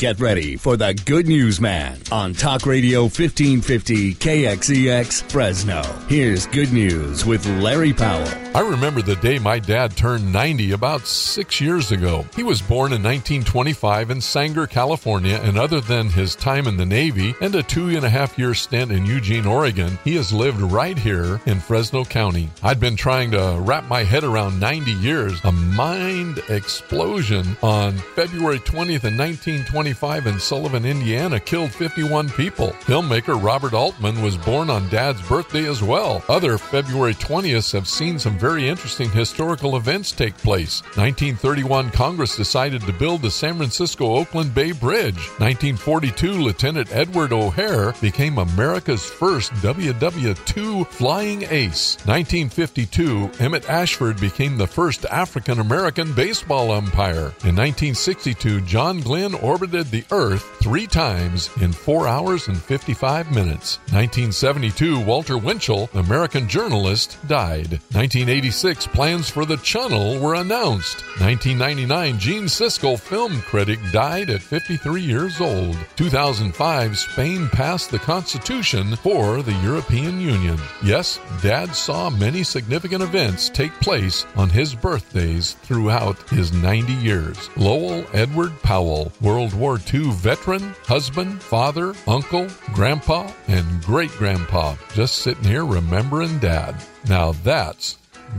Get 0.00 0.18
ready 0.18 0.56
for 0.56 0.78
the 0.78 0.94
Good 0.94 1.28
News 1.28 1.60
Man 1.60 1.98
on 2.10 2.32
Talk 2.32 2.64
Radio 2.64 3.02
1550 3.02 4.14
KXEX 4.14 5.30
Fresno. 5.30 5.82
Here's 6.08 6.46
Good 6.46 6.72
News 6.72 7.26
with 7.26 7.44
Larry 7.60 7.92
Powell. 7.92 8.26
I 8.56 8.60
remember 8.60 9.02
the 9.02 9.16
day 9.16 9.38
my 9.38 9.58
dad 9.58 9.94
turned 9.98 10.32
90 10.32 10.72
about 10.72 11.06
six 11.06 11.60
years 11.60 11.92
ago. 11.92 12.24
He 12.34 12.42
was 12.42 12.62
born 12.62 12.94
in 12.94 13.02
1925 13.02 14.10
in 14.10 14.22
Sanger, 14.22 14.66
California, 14.66 15.38
and 15.44 15.58
other 15.58 15.82
than 15.82 16.08
his 16.08 16.34
time 16.34 16.66
in 16.66 16.78
the 16.78 16.86
Navy 16.86 17.34
and 17.42 17.54
a 17.54 17.62
two 17.62 17.90
and 17.90 18.04
a 18.06 18.08
half 18.08 18.38
year 18.38 18.54
stint 18.54 18.90
in 18.90 19.04
Eugene, 19.04 19.44
Oregon, 19.44 19.98
he 20.02 20.16
has 20.16 20.32
lived 20.32 20.62
right 20.62 20.98
here 20.98 21.42
in 21.44 21.60
Fresno 21.60 22.06
County. 22.06 22.48
I'd 22.62 22.80
been 22.80 22.96
trying 22.96 23.32
to 23.32 23.58
wrap 23.60 23.84
my 23.84 24.02
head 24.02 24.24
around 24.24 24.58
90 24.58 24.92
years. 24.92 25.38
A 25.44 25.52
mind 25.52 26.40
explosion 26.48 27.54
on 27.62 27.98
February 28.16 28.60
20th 28.60 29.04
in 29.04 29.18
1925 29.18 29.89
in 29.90 30.38
Sullivan, 30.38 30.84
Indiana 30.84 31.40
killed 31.40 31.72
51 31.72 32.30
people. 32.30 32.68
Filmmaker 32.80 33.42
Robert 33.42 33.74
Altman 33.74 34.22
was 34.22 34.36
born 34.36 34.70
on 34.70 34.88
Dad's 34.88 35.20
birthday 35.28 35.68
as 35.68 35.82
well. 35.82 36.22
Other 36.28 36.58
February 36.58 37.14
20ths 37.14 37.72
have 37.72 37.88
seen 37.88 38.18
some 38.18 38.38
very 38.38 38.68
interesting 38.68 39.10
historical 39.10 39.76
events 39.76 40.12
take 40.12 40.36
place. 40.38 40.82
1931, 40.96 41.90
Congress 41.90 42.36
decided 42.36 42.82
to 42.82 42.92
build 42.92 43.22
the 43.22 43.30
San 43.30 43.56
Francisco 43.56 44.14
Oakland 44.14 44.54
Bay 44.54 44.72
Bridge. 44.72 45.18
1942, 45.38 46.32
Lieutenant 46.32 46.88
Edward 46.92 47.32
O'Hare 47.32 47.92
became 48.00 48.38
America's 48.38 49.04
first 49.04 49.52
WW2 49.54 50.86
flying 50.86 51.42
ace. 51.50 51.96
1952, 52.06 53.30
Emmett 53.40 53.68
Ashford 53.68 54.20
became 54.20 54.56
the 54.56 54.66
first 54.66 55.04
African 55.06 55.58
American 55.58 56.12
baseball 56.12 56.70
umpire. 56.70 57.34
In 57.44 57.56
1962, 57.56 58.60
John 58.62 59.00
Glenn 59.00 59.34
orbited 59.34 59.79
the 59.86 60.04
Earth 60.10 60.42
three 60.62 60.86
times 60.86 61.50
in 61.60 61.72
4 61.72 62.06
hours 62.06 62.48
and 62.48 62.60
55 62.60 63.34
minutes. 63.34 63.78
1972, 63.92 65.00
Walter 65.00 65.38
Winchell, 65.38 65.88
American 65.94 66.48
journalist, 66.48 67.18
died. 67.26 67.72
1986, 67.92 68.86
plans 68.88 69.30
for 69.30 69.44
the 69.44 69.56
Channel 69.58 70.18
were 70.18 70.34
announced. 70.34 71.02
1999, 71.20 72.18
Gene 72.18 72.44
Siskel, 72.44 72.98
film 72.98 73.40
critic, 73.42 73.78
died 73.92 74.30
at 74.30 74.42
53 74.42 75.00
years 75.00 75.40
old. 75.40 75.76
2005, 75.96 76.98
Spain 76.98 77.48
passed 77.48 77.90
the 77.90 77.98
Constitution 77.98 78.96
for 78.96 79.42
the 79.42 79.54
European 79.62 80.20
Union. 80.20 80.58
Yes, 80.82 81.20
Dad 81.42 81.74
saw 81.74 82.10
many 82.10 82.42
significant 82.42 83.02
events 83.02 83.48
take 83.48 83.72
place 83.80 84.26
on 84.36 84.50
his 84.50 84.74
birthdays 84.74 85.54
throughout 85.62 86.18
his 86.28 86.52
90 86.52 86.92
years. 86.94 87.50
Lowell 87.56 88.04
Edward 88.12 88.60
Powell, 88.62 89.12
World 89.20 89.52
War 89.70 89.78
II 89.94 90.10
veteran, 90.10 90.74
husband, 90.88 91.40
father, 91.40 91.94
uncle, 92.08 92.48
grandpa, 92.74 93.30
and 93.46 93.80
great 93.84 94.10
grandpa, 94.10 94.74
just 94.94 95.18
sitting 95.18 95.44
here 95.44 95.64
remembering 95.64 96.40
Dad. 96.40 96.74
Now 97.08 97.30
that's 97.44 97.96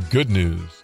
good 0.09 0.29
news. 0.29 0.80